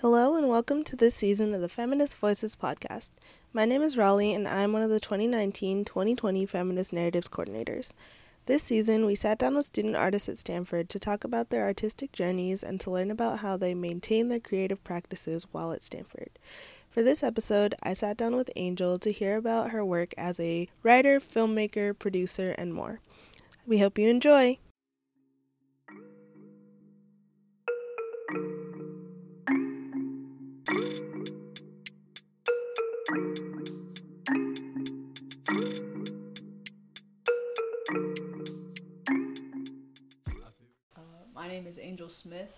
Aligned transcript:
Hello 0.00 0.36
and 0.36 0.48
welcome 0.48 0.84
to 0.84 0.96
this 0.96 1.14
season 1.14 1.54
of 1.54 1.62
the 1.62 1.68
Feminist 1.68 2.16
Voices 2.16 2.54
podcast. 2.54 3.10
My 3.52 3.64
name 3.64 3.80
is 3.80 3.96
Raleigh 3.96 4.34
and 4.34 4.46
I'm 4.46 4.72
one 4.74 4.82
of 4.82 4.90
the 4.90 5.00
2019 5.00 5.86
2020 5.86 6.44
Feminist 6.44 6.92
Narratives 6.92 7.28
coordinators. 7.28 7.92
This 8.46 8.62
season, 8.64 9.06
we 9.06 9.14
sat 9.14 9.38
down 9.38 9.54
with 9.54 9.64
student 9.64 9.96
artists 9.96 10.28
at 10.28 10.36
Stanford 10.36 10.90
to 10.90 10.98
talk 10.98 11.24
about 11.24 11.48
their 11.48 11.64
artistic 11.64 12.12
journeys 12.12 12.62
and 12.62 12.78
to 12.80 12.90
learn 12.90 13.10
about 13.10 13.38
how 13.38 13.56
they 13.56 13.72
maintain 13.72 14.28
their 14.28 14.40
creative 14.40 14.84
practices 14.84 15.46
while 15.50 15.72
at 15.72 15.82
Stanford. 15.82 16.38
For 16.94 17.02
this 17.02 17.24
episode, 17.24 17.74
I 17.82 17.92
sat 17.92 18.16
down 18.16 18.36
with 18.36 18.52
Angel 18.54 19.00
to 19.00 19.10
hear 19.10 19.36
about 19.36 19.72
her 19.72 19.84
work 19.84 20.14
as 20.16 20.38
a 20.38 20.68
writer, 20.84 21.18
filmmaker, 21.18 21.98
producer, 21.98 22.52
and 22.52 22.72
more. 22.72 23.00
We 23.66 23.78
hope 23.78 23.98
you 23.98 24.08
enjoy! 24.08 24.58
Uh, 40.94 41.00
my 41.34 41.48
name 41.48 41.66
is 41.66 41.80
Angel 41.80 42.08
Smith. 42.08 42.54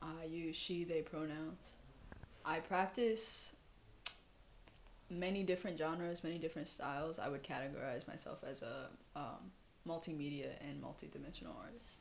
I 0.00 0.26
use 0.30 0.54
she, 0.54 0.84
they 0.84 1.02
pronouns. 1.02 1.74
I 2.44 2.60
practice 2.60 3.48
many 5.12 5.42
different 5.42 5.78
genres, 5.78 6.24
many 6.24 6.38
different 6.38 6.68
styles. 6.68 7.18
I 7.18 7.28
would 7.28 7.42
categorize 7.42 8.06
myself 8.08 8.38
as 8.48 8.62
a 8.62 8.88
um, 9.14 9.50
multimedia 9.86 10.50
and 10.60 10.82
multidimensional 10.82 11.56
artist. 11.60 12.00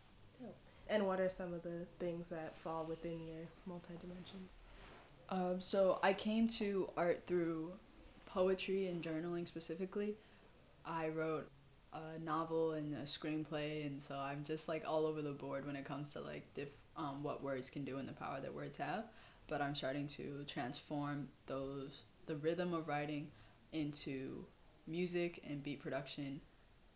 And 0.88 1.08
what 1.08 1.20
are 1.22 1.30
some 1.30 1.54
of 1.54 1.64
the 1.64 1.86
things 2.00 2.26
that 2.32 2.58
fall 2.58 2.86
within 2.86 3.26
your 3.26 3.48
multi 3.66 3.94
dimensions? 4.02 4.50
Um, 5.30 5.62
so 5.62 6.00
I 6.04 6.12
came 6.12 6.50
to 6.50 6.90
art 6.98 7.24
through 7.28 7.72
poetry 8.26 8.88
and 8.88 9.02
journaling 9.02 9.48
specifically. 9.48 10.16
I 10.86 11.10
wrote 11.10 11.48
a 11.94 12.20
novel 12.20 12.74
and 12.74 12.94
a 12.96 13.04
screenplay, 13.04 13.86
and 13.86 14.02
so 14.02 14.16
I'm 14.16 14.44
just 14.44 14.68
like 14.68 14.84
all 14.86 15.06
over 15.06 15.22
the 15.22 15.32
board 15.32 15.66
when 15.66 15.78
it 15.78 15.86
comes 15.86 16.10
to 16.10 16.20
like 16.20 16.44
diff- 16.56 16.70
um, 16.98 17.24
what 17.24 17.42
words 17.42 17.70
can 17.70 17.86
do 17.86 17.98
and 17.98 18.08
the 18.08 18.14
power 18.14 18.42
that 18.42 18.54
words 18.54 18.76
have. 18.78 19.06
But 19.48 19.62
I'm 19.62 19.76
starting 19.76 20.08
to 20.08 20.44
transform 20.48 21.30
those 21.46 21.92
the 22.32 22.38
rhythm 22.38 22.74
of 22.74 22.88
writing 22.88 23.28
into 23.74 24.46
music 24.88 25.42
and 25.46 25.62
beat 25.62 25.82
production, 25.82 26.40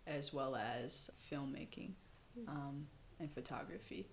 as 0.07 0.31
well 0.31 0.55
as 0.55 1.09
filmmaking 1.29 1.91
um, 2.47 2.87
and 3.19 3.29
photography. 3.33 4.07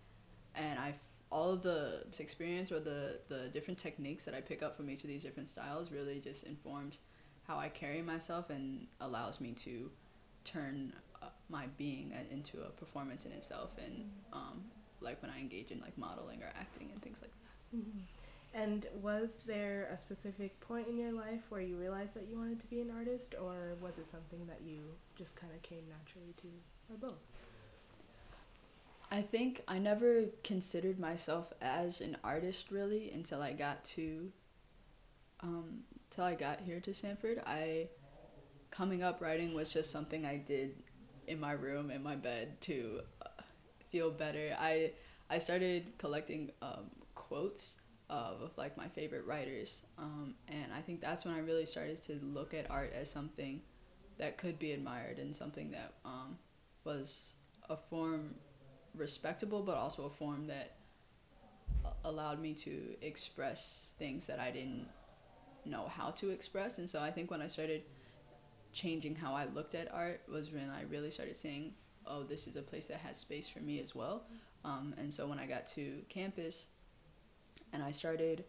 And 0.57 0.81
I 0.81 0.95
all 1.31 1.53
of 1.53 1.63
the 1.63 2.05
experience 2.19 2.73
or 2.73 2.81
the 2.81 3.21
the 3.29 3.49
different 3.55 3.79
techniques 3.79 4.25
that 4.25 4.35
I 4.35 4.41
pick 4.41 4.65
up 4.65 4.77
from 4.77 4.91
each 4.91 5.05
of 5.05 5.09
these 5.09 5.23
different 5.23 5.49
styles 5.49 5.93
really 5.93 6.19
just 6.19 6.43
informs 6.43 7.01
how 7.47 7.57
I 7.57 7.69
carry 7.69 8.03
myself 8.03 8.51
and 8.51 8.89
allows 9.01 9.41
me 9.41 9.53
to 9.67 9.91
turn 10.45 10.93
uh, 11.23 11.27
my 11.49 11.67
being 11.79 12.13
into 12.33 12.63
a 12.63 12.71
performance 12.71 13.27
in 13.27 13.33
itself 13.33 13.71
and 13.79 14.11
um, 14.33 14.65
like 15.01 15.23
when 15.23 15.31
I 15.31 15.39
engage 15.39 15.71
in 15.71 15.81
like 15.81 15.97
modeling 15.97 16.43
or 16.43 16.51
acting 16.59 16.91
and 16.93 17.01
things 17.01 17.21
like 17.23 17.31
that. 17.31 17.79
Mm-hmm. 17.79 18.01
And 18.55 18.87
was 19.01 19.31
there 19.47 19.89
a 19.93 19.99
specific 19.99 20.61
point 20.61 20.87
in 20.87 20.99
your 20.99 21.13
life 21.13 21.41
where 21.49 21.63
you 21.63 21.77
realized 21.77 22.15
that 22.15 22.29
you 22.31 22.37
wanted 22.37 22.61
to 22.61 22.67
be 22.67 22.81
an 22.81 22.91
artist, 22.91 23.35
or 23.41 23.77
was 23.81 23.97
it 23.99 24.07
something 24.11 24.47
that 24.47 24.61
you 24.63 24.81
just 25.17 25.35
kind 25.37 25.53
of 25.55 25.63
came 25.63 25.85
naturally 25.89 26.35
to, 26.43 26.49
or 26.93 26.97
both? 26.99 27.19
I 29.11 29.23
think 29.23 29.63
I 29.69 29.79
never 29.79 30.25
considered 30.43 30.99
myself 30.99 31.53
as 31.61 32.01
an 32.01 32.17
artist 32.25 32.71
really 32.71 33.11
until 33.11 33.43
I 33.43 33.53
got 33.53 33.85
to 33.97 34.31
um 35.41 35.81
till 36.11 36.25
I 36.25 36.35
got 36.35 36.61
here 36.61 36.81
to 36.81 36.95
Stanford. 36.95 37.43
I 37.47 37.89
coming 38.71 39.03
up 39.03 39.21
writing 39.21 39.55
was 39.55 39.73
just 39.73 39.91
something 39.91 40.25
I 40.25 40.37
did 40.37 40.75
in 41.27 41.39
my 41.39 41.53
room 41.53 41.91
in 41.91 42.03
my 42.03 42.17
bed 42.17 42.61
to 42.63 43.01
uh, 43.21 43.29
feel 43.91 44.11
better. 44.11 44.57
I 44.59 44.93
I 45.29 45.39
started 45.39 45.93
collecting 45.99 46.51
um, 46.63 46.91
quotes 47.15 47.77
of, 48.13 48.53
like 48.57 48.77
my 48.77 48.89
favorite 48.89 49.27
writers, 49.27 49.83
um, 49.99 50.35
and 50.49 50.73
I 50.77 50.83
think 50.83 51.01
that's 51.01 51.25
when 51.25 51.35
I 51.35 51.39
really 51.41 51.67
started 51.67 52.03
to 52.03 52.21
look 52.23 52.55
at 52.55 52.71
art 52.71 52.93
as 52.95 53.11
something 53.11 53.63
that 54.19 54.39
could 54.39 54.59
be 54.59 54.73
admired 54.73 55.19
and 55.19 55.35
something 55.35 55.71
that 55.73 55.95
um, 56.05 56.39
was 56.85 57.35
a 57.71 57.77
form 57.77 58.35
respectable, 58.95 59.63
but 59.63 59.77
also 59.77 60.05
a 60.05 60.11
form 60.11 60.47
that 60.49 60.77
a- 61.85 62.09
allowed 62.09 62.41
me 62.41 62.55
to 62.55 62.95
express 63.03 63.91
things 63.99 64.27
that 64.27 64.39
I 64.41 64.51
didn't 64.51 64.87
know 65.65 65.89
how 65.89 66.11
to 66.13 66.31
express. 66.31 66.79
And 66.79 66.89
so 66.89 67.01
I 67.01 67.11
think 67.11 67.31
when 67.31 67.43
I 67.43 67.47
started 67.49 67.83
changing 68.73 69.17
how 69.17 69.35
I 69.35 69.47
looked 69.47 69.75
at 69.75 69.93
art 69.93 70.23
was 70.29 70.51
when 70.53 70.71
I 70.71 70.83
really 70.91 71.11
started 71.11 71.37
saying, 71.37 71.75
oh, 72.07 72.23
this 72.25 72.47
is 72.47 72.57
a 72.57 72.63
place 72.63 72.87
that 72.89 72.99
has 72.99 73.19
space 73.19 73.49
for 73.49 73.61
me 73.61 73.81
as 73.81 73.95
well. 73.95 74.27
Um, 74.65 74.95
and 74.99 75.13
so 75.13 75.27
when 75.27 75.39
I 75.39 75.47
got 75.47 75.67
to 75.69 76.03
campus 76.09 76.67
and 77.73 77.83
I 77.83 77.91
started 77.91 78.45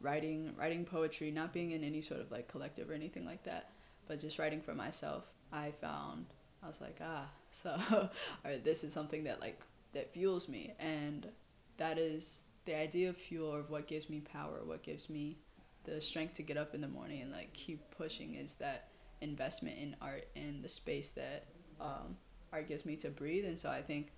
writing 0.00 0.52
writing 0.58 0.84
poetry, 0.84 1.30
not 1.30 1.52
being 1.52 1.72
in 1.72 1.84
any 1.84 2.02
sort 2.02 2.20
of 2.20 2.30
like 2.30 2.48
collective 2.48 2.90
or 2.90 2.94
anything 2.94 3.24
like 3.24 3.42
that, 3.44 3.70
but 4.08 4.20
just 4.20 4.38
writing 4.38 4.60
for 4.60 4.74
myself, 4.74 5.24
I 5.52 5.72
found 5.80 6.26
I 6.62 6.66
was 6.66 6.80
like, 6.80 6.98
ah, 7.00 7.26
so 7.52 8.08
or 8.44 8.56
this 8.64 8.84
is 8.84 8.92
something 8.92 9.24
that 9.24 9.40
like 9.40 9.60
that 9.92 10.12
fuels 10.12 10.48
me 10.48 10.72
and 10.78 11.28
that 11.76 11.98
is 11.98 12.38
the 12.64 12.74
idea 12.74 13.10
of 13.10 13.16
fuel 13.16 13.52
of 13.54 13.70
what 13.70 13.86
gives 13.86 14.08
me 14.08 14.20
power, 14.20 14.60
what 14.64 14.82
gives 14.82 15.10
me 15.10 15.36
the 15.84 16.00
strength 16.00 16.36
to 16.36 16.42
get 16.42 16.56
up 16.56 16.74
in 16.74 16.80
the 16.80 16.88
morning 16.88 17.22
and 17.22 17.32
like 17.32 17.52
keep 17.52 17.80
pushing 17.96 18.34
is 18.34 18.54
that 18.54 18.88
investment 19.20 19.76
in 19.78 19.96
art 20.00 20.28
and 20.36 20.62
the 20.62 20.68
space 20.68 21.10
that 21.10 21.44
um, 21.80 22.16
art 22.52 22.68
gives 22.68 22.84
me 22.84 22.96
to 22.96 23.08
breathe. 23.08 23.44
And 23.44 23.58
so 23.58 23.68
I 23.68 23.82
think 23.82 24.12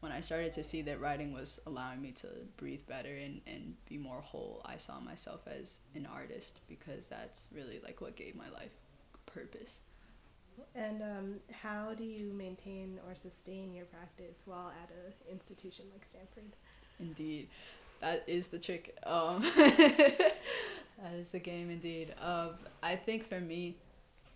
when 0.00 0.12
I 0.12 0.20
started 0.20 0.52
to 0.54 0.62
see 0.62 0.82
that 0.82 1.00
writing 1.00 1.32
was 1.32 1.58
allowing 1.66 2.02
me 2.02 2.12
to 2.12 2.28
breathe 2.56 2.86
better 2.86 3.14
and, 3.14 3.40
and 3.46 3.74
be 3.88 3.96
more 3.96 4.20
whole, 4.20 4.62
I 4.64 4.76
saw 4.76 5.00
myself 5.00 5.40
as 5.46 5.80
an 5.94 6.06
artist 6.12 6.60
because 6.68 7.08
that's 7.08 7.48
really 7.54 7.80
like 7.82 8.00
what 8.00 8.14
gave 8.14 8.36
my 8.36 8.48
life 8.50 8.72
purpose. 9.24 9.80
And 10.74 11.02
um, 11.02 11.34
how 11.50 11.94
do 11.94 12.04
you 12.04 12.32
maintain 12.32 12.98
or 13.06 13.14
sustain 13.14 13.74
your 13.74 13.86
practice 13.86 14.36
while 14.44 14.72
at 14.82 14.90
an 14.90 15.12
institution 15.32 15.86
like 15.92 16.04
Stanford? 16.08 16.56
Indeed, 17.00 17.48
that 18.00 18.24
is 18.26 18.48
the 18.48 18.58
trick. 18.58 18.96
Um, 19.04 19.42
that 19.56 21.14
is 21.14 21.28
the 21.28 21.38
game, 21.38 21.70
indeed. 21.70 22.14
Um, 22.20 22.50
I 22.82 22.96
think 22.96 23.28
for 23.28 23.40
me, 23.40 23.76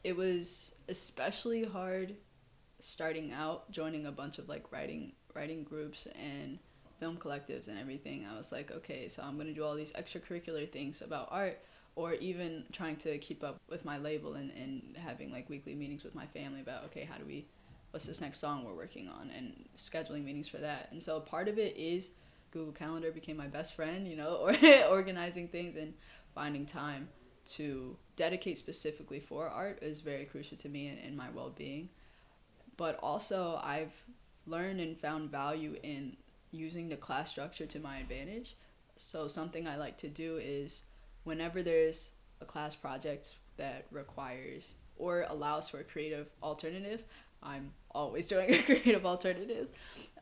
it 0.04 0.16
was 0.16 0.72
especially 0.88 1.64
hard 1.64 2.14
starting 2.80 3.32
out, 3.32 3.70
joining 3.70 4.06
a 4.06 4.12
bunch 4.12 4.38
of 4.38 4.48
like 4.48 4.70
writing 4.72 5.12
writing 5.34 5.64
groups 5.64 6.06
and 6.20 6.58
film 6.98 7.16
collectives 7.16 7.68
and 7.68 7.78
everything. 7.78 8.26
I 8.30 8.36
was 8.36 8.52
like, 8.52 8.70
okay, 8.70 9.08
so 9.08 9.22
I'm 9.22 9.36
gonna 9.36 9.52
do 9.52 9.64
all 9.64 9.74
these 9.74 9.92
extracurricular 9.92 10.70
things 10.70 11.02
about 11.02 11.28
art, 11.30 11.60
or 11.96 12.14
even 12.14 12.64
trying 12.72 12.96
to 12.96 13.18
keep 13.18 13.42
up 13.42 13.60
with 13.68 13.84
my 13.84 13.98
label 13.98 14.34
and, 14.34 14.50
and 14.52 14.96
having 14.96 15.32
like 15.32 15.48
weekly 15.48 15.74
meetings 15.74 16.04
with 16.04 16.14
my 16.14 16.26
family 16.26 16.60
about 16.60 16.84
okay, 16.84 17.08
how 17.10 17.16
do 17.16 17.24
we 17.24 17.46
what's 17.90 18.06
this 18.06 18.20
next 18.20 18.38
song 18.38 18.64
we're 18.64 18.74
working 18.74 19.08
on 19.08 19.30
and 19.36 19.64
scheduling 19.76 20.24
meetings 20.24 20.48
for 20.48 20.58
that. 20.58 20.88
And 20.92 21.02
so 21.02 21.20
part 21.20 21.48
of 21.48 21.58
it 21.58 21.76
is 21.76 22.10
Google 22.52 22.72
Calendar 22.72 23.10
became 23.10 23.36
my 23.36 23.46
best 23.46 23.74
friend, 23.74 24.06
you 24.06 24.16
know, 24.16 24.36
or 24.62 24.88
organizing 24.88 25.48
things 25.48 25.76
and 25.76 25.92
finding 26.34 26.66
time 26.66 27.08
to 27.46 27.96
dedicate 28.16 28.58
specifically 28.58 29.18
for 29.18 29.48
art 29.48 29.82
is 29.82 30.00
very 30.00 30.24
crucial 30.24 30.56
to 30.58 30.68
me 30.68 30.88
and, 30.88 30.98
and 31.00 31.16
my 31.16 31.30
well-being. 31.30 31.88
But 32.76 32.98
also 33.02 33.60
I've 33.62 33.92
learned 34.46 34.80
and 34.80 34.98
found 34.98 35.30
value 35.30 35.76
in 35.82 36.16
using 36.52 36.88
the 36.88 36.96
class 36.96 37.30
structure 37.30 37.66
to 37.66 37.78
my 37.78 37.98
advantage. 37.98 38.56
So 38.96 39.28
something 39.28 39.66
I 39.66 39.76
like 39.76 39.96
to 39.98 40.08
do 40.08 40.38
is 40.38 40.82
whenever 41.24 41.62
there's 41.62 42.10
a 42.40 42.44
class 42.44 42.74
project 42.74 43.36
that 43.56 43.86
requires 43.90 44.66
or 44.96 45.26
allows 45.28 45.68
for 45.68 45.82
creative 45.82 46.28
alternatives, 46.42 47.04
I'm 47.42 47.72
always 47.92 48.26
doing 48.34 48.52
a 48.52 48.62
creative 48.62 49.06
alternative, 49.06 49.68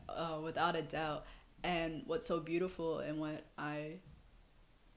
uh, 0.07 0.39
without 0.43 0.75
a 0.75 0.81
doubt. 0.81 1.25
And 1.63 2.03
what's 2.05 2.27
so 2.27 2.39
beautiful 2.39 2.99
and 2.99 3.19
what 3.19 3.43
I 3.57 3.95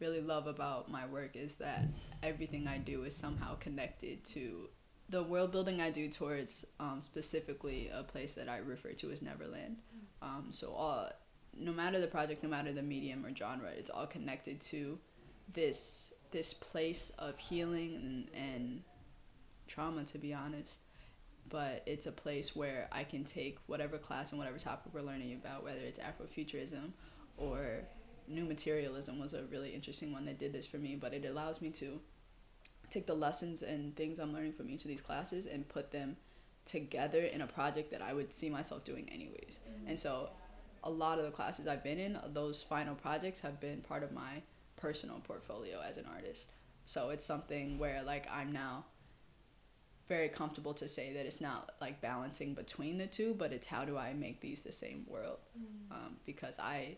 really 0.01 0.21
love 0.21 0.47
about 0.47 0.91
my 0.91 1.07
work 1.07 1.37
is 1.37 1.55
that 1.55 1.85
everything 2.23 2.67
I 2.67 2.79
do 2.79 3.05
is 3.05 3.17
somehow 3.17 3.57
connected 3.57 4.25
to 4.27 4.69
the 5.13 5.23
world 5.23 5.53
building 5.53 5.81
I 5.81 5.91
do 5.91 6.09
towards 6.09 6.65
um, 6.81 7.01
specifically 7.01 7.91
a 7.95 8.03
place 8.03 8.35
that 8.35 8.49
I 8.49 8.57
refer 8.59 8.93
to 8.95 9.11
as 9.13 9.23
Neverland. 9.23 9.77
Um, 10.23 10.49
so 10.51 10.73
all, 10.73 11.11
no 11.57 11.73
matter 11.73 12.01
the 12.01 12.07
project, 12.09 12.43
no 12.43 12.49
matter 12.49 12.73
the 12.73 12.83
medium 12.83 13.25
or 13.25 13.35
genre, 13.37 13.71
it's 13.71 13.91
all 13.91 14.07
connected 14.07 14.61
to 14.63 14.99
this 15.53 16.13
this 16.31 16.55
place 16.55 17.13
of 17.19 17.37
healing 17.37 17.95
and, 17.95 18.29
and 18.35 18.83
trauma 19.69 20.03
to 20.03 20.17
be 20.17 20.33
honest 20.33 20.79
but 21.51 21.83
it's 21.85 22.07
a 22.07 22.13
place 22.13 22.57
where 22.57 22.89
I 22.91 23.05
can 23.05 23.25
take 23.25 23.59
whatever 23.67 23.99
class 23.99 24.31
and 24.31 24.39
whatever 24.39 24.59
topic 24.59 24.93
we're 24.95 25.03
learning 25.03 25.35
about, 25.35 25.63
whether 25.63 25.81
it's 25.81 25.99
Afrofuturism 25.99 26.93
or 27.37 27.81
new 28.27 28.47
materialism 28.47 29.19
was 29.21 29.35
a 29.35 29.43
really 29.45 29.71
interesting 29.71 30.13
one 30.13 30.25
that 30.25 30.39
did 30.39 30.55
this 30.55 30.65
for 30.65 30.79
me, 30.79 30.97
but 30.97 31.13
it 31.13 31.27
allows 31.27 31.61
me 31.61 31.69
to 31.71 32.01
take 32.93 33.07
the 33.07 33.15
lessons 33.15 33.63
and 33.63 33.97
things 33.97 34.19
I'm 34.19 34.33
learning 34.33 34.53
from 34.53 34.69
each 34.69 34.85
of 34.85 34.89
these 34.89 35.01
classes 35.01 35.47
and 35.47 35.67
put 35.69 35.91
them 35.91 36.17
together 36.65 37.23
in 37.23 37.41
a 37.41 37.47
project 37.47 37.91
that 37.91 38.03
I 38.03 38.13
would 38.13 38.33
see 38.33 38.49
myself 38.49 38.85
doing 38.85 39.09
anyways. 39.11 39.61
Mm-hmm. 39.69 39.89
And 39.89 39.99
so 39.99 40.31
a 40.85 40.91
lot 40.91 41.19
of 41.19 41.25
the 41.25 41.31
classes 41.31 41.67
I've 41.67 41.83
been 41.83 41.99
in, 41.99 42.19
those 42.33 42.63
final 42.63 42.95
projects 42.95 43.41
have 43.41 43.61
been 43.61 43.81
part 43.81 44.03
of 44.03 44.13
my 44.13 44.43
personal 44.77 45.21
portfolio 45.21 45.81
as 45.81 45.97
an 45.97 46.05
artist. 46.13 46.49
So 46.85 47.11
it's 47.11 47.25
something 47.25 47.79
where 47.79 48.03
like 48.03 48.27
I'm 48.31 48.53
now 48.53 48.85
very 50.09 50.29
comfortable 50.29 50.75
to 50.75 50.89
say 50.89 51.13
that 51.15 51.27
it's 51.27 51.41
not 51.41 51.73
like 51.81 52.01
balancing 52.01 52.55
between 52.55 52.99
the 52.99 53.07
two, 53.07 53.35
but 53.35 53.53
it's 53.53 53.67
how 53.67 53.85
do 53.85 53.97
I 53.97 54.13
make 54.13 54.41
these 54.41 54.63
the 54.63 54.73
same 54.73 55.07
world? 55.09 55.39
Mm. 55.59 55.95
Um, 55.95 56.17
because 56.27 56.59
I 56.59 56.97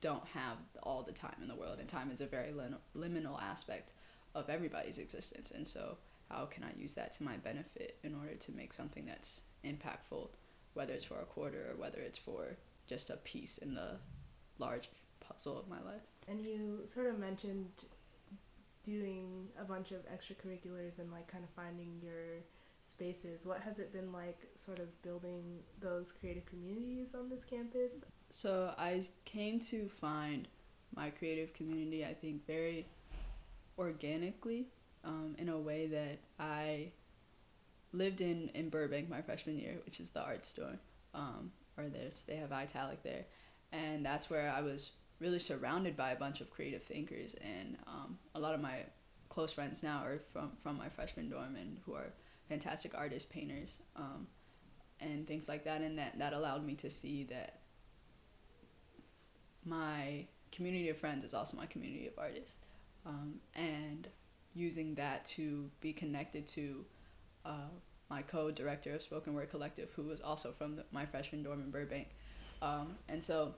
don't 0.00 0.24
have 0.28 0.58
all 0.82 1.02
the 1.02 1.12
time 1.12 1.36
in 1.42 1.48
the 1.48 1.54
world, 1.54 1.78
and 1.80 1.88
time 1.88 2.10
is 2.10 2.20
a 2.20 2.26
very 2.26 2.52
lim- 2.52 2.76
liminal 2.96 3.42
aspect 3.42 3.92
of 4.34 4.50
everybody's 4.50 4.98
existence. 4.98 5.52
And 5.54 5.66
so, 5.66 5.96
how 6.30 6.46
can 6.46 6.64
I 6.64 6.70
use 6.76 6.94
that 6.94 7.12
to 7.14 7.22
my 7.22 7.36
benefit 7.36 7.98
in 8.02 8.14
order 8.14 8.34
to 8.34 8.52
make 8.52 8.72
something 8.72 9.04
that's 9.06 9.42
impactful, 9.64 10.28
whether 10.74 10.92
it's 10.92 11.04
for 11.04 11.20
a 11.20 11.24
quarter 11.24 11.70
or 11.70 11.76
whether 11.76 11.98
it's 11.98 12.18
for 12.18 12.56
just 12.86 13.10
a 13.10 13.16
piece 13.18 13.58
in 13.58 13.74
the 13.74 13.96
large 14.58 14.88
puzzle 15.20 15.58
of 15.58 15.68
my 15.68 15.80
life? 15.82 16.02
And 16.28 16.40
you 16.40 16.80
sort 16.94 17.06
of 17.06 17.18
mentioned 17.18 17.68
doing 18.84 19.48
a 19.60 19.64
bunch 19.64 19.92
of 19.92 20.00
extracurriculars 20.06 20.98
and 20.98 21.10
like 21.10 21.30
kind 21.30 21.44
of 21.44 21.50
finding 21.50 22.00
your 22.02 22.42
spaces. 22.94 23.40
What 23.44 23.60
has 23.60 23.78
it 23.78 23.92
been 23.92 24.12
like 24.12 24.38
sort 24.64 24.78
of 24.78 25.02
building 25.02 25.58
those 25.80 26.12
creative 26.18 26.46
communities 26.46 27.08
on 27.14 27.28
this 27.28 27.44
campus? 27.44 27.92
So 28.30 28.74
I 28.78 29.02
came 29.24 29.58
to 29.60 29.88
find 29.88 30.48
my 30.94 31.10
creative 31.10 31.52
community, 31.54 32.04
I 32.04 32.14
think, 32.14 32.46
very 32.46 32.86
organically 33.78 34.66
um, 35.04 35.34
in 35.38 35.48
a 35.48 35.58
way 35.58 35.86
that 35.86 36.18
I 36.38 36.92
lived 37.92 38.20
in, 38.20 38.50
in 38.54 38.68
Burbank 38.68 39.08
my 39.08 39.22
freshman 39.22 39.58
year, 39.58 39.76
which 39.84 40.00
is 40.00 40.10
the 40.10 40.20
art 40.20 40.44
store, 40.44 40.78
um, 41.14 41.52
or 41.76 41.84
there's, 41.88 42.22
they 42.26 42.36
have 42.36 42.52
Italic 42.52 43.02
there. 43.02 43.24
And 43.72 44.04
that's 44.04 44.30
where 44.30 44.52
I 44.52 44.60
was 44.60 44.90
really 45.20 45.38
surrounded 45.38 45.96
by 45.96 46.10
a 46.10 46.16
bunch 46.16 46.40
of 46.40 46.50
creative 46.50 46.82
thinkers. 46.82 47.34
And 47.40 47.76
um, 47.86 48.18
a 48.34 48.40
lot 48.40 48.54
of 48.54 48.60
my 48.60 48.80
close 49.28 49.52
friends 49.52 49.82
now 49.82 50.02
are 50.04 50.20
from, 50.32 50.52
from 50.62 50.76
my 50.76 50.88
freshman 50.88 51.28
dorm 51.28 51.56
and 51.56 51.78
who 51.84 51.94
are 51.94 52.12
fantastic 52.48 52.94
artists, 52.94 53.28
painters, 53.30 53.78
um, 53.96 54.26
and 55.00 55.26
things 55.26 55.48
like 55.48 55.64
that. 55.64 55.80
And 55.80 55.98
that, 55.98 56.18
that 56.18 56.32
allowed 56.32 56.64
me 56.64 56.74
to 56.76 56.90
see 56.90 57.24
that 57.24 57.60
my 59.64 60.26
community 60.52 60.88
of 60.88 60.98
friends 60.98 61.24
is 61.24 61.34
also 61.34 61.56
my 61.56 61.66
community 61.66 62.06
of 62.06 62.12
artists. 62.18 62.54
Um, 63.06 63.34
and 63.54 64.08
using 64.54 64.94
that 64.94 65.26
to 65.26 65.70
be 65.80 65.92
connected 65.92 66.46
to 66.46 66.84
uh, 67.44 67.68
my 68.08 68.22
co-director 68.22 68.94
of 68.94 69.02
Spoken 69.02 69.34
Word 69.34 69.50
Collective, 69.50 69.88
who 69.94 70.04
was 70.04 70.20
also 70.20 70.52
from 70.56 70.76
the, 70.76 70.84
my 70.92 71.04
freshman 71.04 71.42
dorm 71.42 71.60
in 71.60 71.70
Burbank. 71.70 72.08
Um, 72.62 72.94
and 73.08 73.22
so 73.22 73.54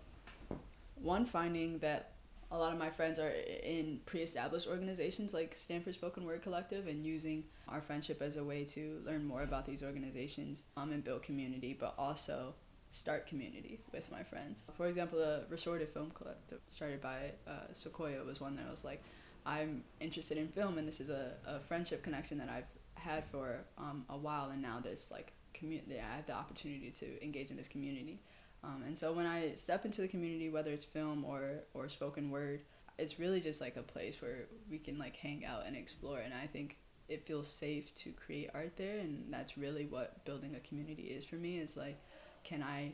one 0.96 1.26
finding 1.26 1.78
that 1.78 2.12
a 2.50 2.58
lot 2.58 2.72
of 2.72 2.78
my 2.78 2.90
friends 2.90 3.18
are 3.18 3.32
in 3.62 4.00
pre-established 4.06 4.68
organizations 4.68 5.34
like 5.34 5.56
Stanford 5.56 5.94
Spoken 5.94 6.24
Word 6.24 6.42
Collective 6.42 6.86
and 6.86 7.04
using 7.04 7.44
our 7.68 7.80
friendship 7.80 8.22
as 8.22 8.36
a 8.36 8.44
way 8.44 8.64
to 8.64 9.00
learn 9.04 9.24
more 9.24 9.42
about 9.42 9.66
these 9.66 9.82
organizations 9.82 10.62
um, 10.76 10.92
and 10.92 11.02
build 11.02 11.22
community, 11.22 11.76
but 11.78 11.94
also 11.98 12.54
start 12.92 13.26
community 13.26 13.80
with 13.92 14.10
my 14.10 14.22
friends. 14.22 14.60
For 14.76 14.86
example, 14.86 15.18
the 15.18 15.44
Restorative 15.50 15.90
Film 15.90 16.12
Collective 16.14 16.60
started 16.70 17.02
by 17.02 17.32
uh, 17.48 17.74
Sequoia 17.74 18.22
was 18.24 18.40
one 18.40 18.56
that 18.56 18.70
was 18.70 18.84
like, 18.84 19.02
I'm 19.46 19.84
interested 20.00 20.36
in 20.36 20.48
film 20.48 20.76
and 20.78 20.86
this 20.86 21.00
is 21.00 21.08
a, 21.08 21.34
a 21.46 21.60
friendship 21.60 22.02
connection 22.02 22.36
that 22.38 22.48
I've 22.48 22.64
had 22.94 23.24
for 23.30 23.60
um, 23.78 24.04
a 24.10 24.16
while 24.16 24.50
and 24.50 24.60
now 24.60 24.80
there's 24.82 25.08
like 25.10 25.32
community, 25.54 26.00
I 26.00 26.16
have 26.16 26.26
the 26.26 26.32
opportunity 26.32 26.90
to 26.90 27.24
engage 27.24 27.50
in 27.50 27.56
this 27.56 27.68
community. 27.68 28.20
Um, 28.64 28.82
and 28.86 28.98
so 28.98 29.12
when 29.12 29.26
I 29.26 29.54
step 29.54 29.84
into 29.84 30.00
the 30.00 30.08
community, 30.08 30.48
whether 30.48 30.72
it's 30.72 30.84
film 30.84 31.24
or, 31.24 31.60
or 31.74 31.88
spoken 31.88 32.30
word, 32.30 32.62
it's 32.98 33.18
really 33.18 33.40
just 33.40 33.60
like 33.60 33.76
a 33.76 33.82
place 33.82 34.20
where 34.20 34.46
we 34.70 34.78
can 34.78 34.98
like 34.98 35.16
hang 35.16 35.44
out 35.44 35.62
and 35.66 35.76
explore. 35.76 36.18
And 36.18 36.34
I 36.34 36.46
think 36.46 36.76
it 37.08 37.26
feels 37.26 37.48
safe 37.48 37.94
to 37.96 38.10
create 38.12 38.50
art 38.54 38.72
there. 38.76 38.98
And 38.98 39.32
that's 39.32 39.56
really 39.56 39.86
what 39.86 40.24
building 40.24 40.56
a 40.56 40.68
community 40.68 41.04
is 41.04 41.24
for 41.24 41.36
me 41.36 41.58
is 41.58 41.76
like, 41.76 41.98
can 42.42 42.62
I 42.62 42.92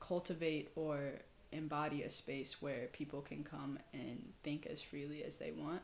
cultivate 0.00 0.70
or 0.74 1.12
embody 1.52 2.02
a 2.02 2.08
space 2.08 2.60
where 2.60 2.88
people 2.92 3.20
can 3.20 3.44
come 3.44 3.78
and 3.92 4.22
think 4.42 4.66
as 4.66 4.80
freely 4.82 5.24
as 5.24 5.38
they 5.38 5.52
want. 5.52 5.82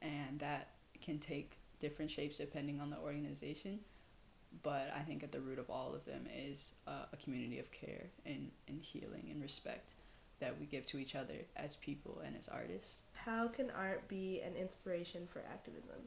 And 0.00 0.38
that 0.40 0.68
can 1.00 1.18
take 1.18 1.58
different 1.80 2.10
shapes 2.10 2.38
depending 2.38 2.80
on 2.80 2.90
the 2.90 2.98
organization 2.98 3.80
but 4.62 4.92
I 4.96 5.00
think 5.00 5.22
at 5.22 5.32
the 5.32 5.40
root 5.40 5.58
of 5.58 5.70
all 5.70 5.94
of 5.94 6.04
them 6.04 6.26
is 6.34 6.72
uh, 6.86 7.06
a 7.12 7.16
community 7.16 7.58
of 7.58 7.70
care 7.70 8.04
and, 8.26 8.50
and 8.68 8.80
healing 8.80 9.28
and 9.30 9.40
respect 9.42 9.94
that 10.40 10.58
we 10.58 10.66
give 10.66 10.84
to 10.86 10.98
each 10.98 11.14
other 11.14 11.46
as 11.56 11.76
people 11.76 12.20
and 12.24 12.36
as 12.36 12.48
artists. 12.48 12.96
How 13.14 13.48
can 13.48 13.70
art 13.70 14.06
be 14.08 14.42
an 14.44 14.54
inspiration 14.56 15.28
for 15.32 15.40
activism? 15.50 16.00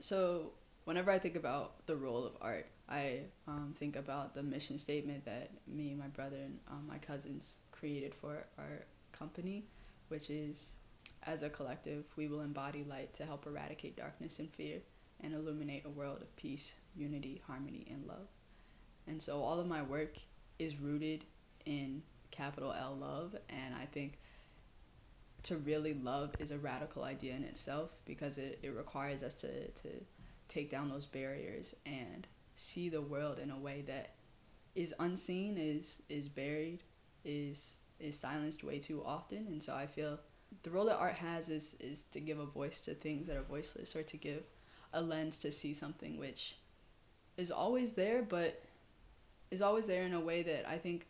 So, 0.00 0.50
whenever 0.84 1.10
I 1.10 1.18
think 1.18 1.34
about 1.34 1.86
the 1.86 1.96
role 1.96 2.24
of 2.24 2.32
art, 2.40 2.66
I 2.88 3.20
um, 3.48 3.74
think 3.78 3.96
about 3.96 4.34
the 4.34 4.42
mission 4.42 4.78
statement 4.78 5.24
that 5.24 5.50
me, 5.66 5.94
my 5.98 6.08
brother, 6.08 6.36
and 6.36 6.58
um, 6.70 6.84
my 6.86 6.98
cousins 6.98 7.54
created 7.78 8.14
for 8.14 8.44
our 8.58 8.84
company, 9.12 9.64
which 10.08 10.30
is 10.30 10.66
as 11.24 11.42
a 11.42 11.50
collective, 11.50 12.04
we 12.16 12.28
will 12.28 12.40
embody 12.40 12.84
light 12.84 13.12
to 13.14 13.24
help 13.24 13.46
eradicate 13.46 13.96
darkness 13.96 14.38
and 14.38 14.50
fear 14.50 14.78
and 15.20 15.34
illuminate 15.34 15.84
a 15.84 15.90
world 15.90 16.22
of 16.22 16.34
peace, 16.36 16.72
unity, 16.96 17.42
harmony, 17.46 17.86
and 17.90 18.06
love. 18.06 18.28
And 19.06 19.20
so 19.20 19.42
all 19.42 19.58
of 19.58 19.66
my 19.66 19.82
work 19.82 20.16
is 20.58 20.78
rooted 20.80 21.24
in 21.66 22.02
capital 22.30 22.72
L 22.72 22.96
love, 22.98 23.34
and 23.48 23.74
I 23.74 23.86
think 23.86 24.18
to 25.44 25.56
really 25.56 25.94
love 25.94 26.34
is 26.38 26.50
a 26.50 26.58
radical 26.58 27.04
idea 27.04 27.34
in 27.34 27.44
itself 27.44 27.90
because 28.04 28.38
it, 28.38 28.58
it 28.62 28.70
requires 28.70 29.22
us 29.22 29.34
to, 29.36 29.68
to 29.68 29.88
take 30.48 30.70
down 30.70 30.88
those 30.88 31.06
barriers 31.06 31.74
and 31.86 32.26
see 32.56 32.88
the 32.88 33.00
world 33.00 33.38
in 33.38 33.50
a 33.50 33.58
way 33.58 33.82
that 33.86 34.14
is 34.74 34.94
unseen, 34.98 35.56
is 35.58 36.02
is 36.08 36.28
buried, 36.28 36.82
is 37.24 37.76
is 38.00 38.18
silenced 38.18 38.62
way 38.62 38.78
too 38.78 39.02
often. 39.04 39.46
And 39.48 39.62
so 39.62 39.74
I 39.74 39.86
feel 39.86 40.18
the 40.62 40.70
role 40.70 40.86
that 40.86 40.96
art 40.96 41.14
has 41.14 41.48
is 41.48 41.76
is 41.80 42.04
to 42.12 42.20
give 42.20 42.38
a 42.38 42.46
voice 42.46 42.80
to 42.82 42.94
things 42.94 43.26
that 43.26 43.36
are 43.36 43.42
voiceless 43.42 43.94
or 43.94 44.02
to 44.02 44.16
give 44.16 44.44
a 44.92 45.02
lens 45.02 45.38
to 45.38 45.52
see 45.52 45.74
something 45.74 46.18
which 46.18 46.56
is 47.36 47.50
always 47.50 47.92
there, 47.92 48.22
but 48.22 48.62
is 49.50 49.62
always 49.62 49.86
there 49.86 50.04
in 50.04 50.14
a 50.14 50.20
way 50.20 50.42
that 50.42 50.68
I 50.68 50.78
think 50.78 51.06